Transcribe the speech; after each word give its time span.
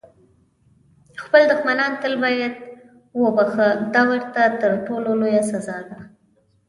خپل 1.23 1.41
دښمنان 1.51 1.91
تل 2.01 2.13
باید 2.23 2.53
وبخښه، 3.21 3.69
دا 3.93 4.01
ورته 4.09 4.41
تر 4.61 4.71
ټولو 4.85 5.09
لویه 5.19 5.43
سزا 5.51 5.77
ده. 5.89 5.99